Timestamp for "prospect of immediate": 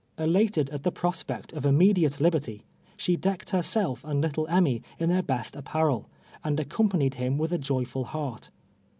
0.91-2.19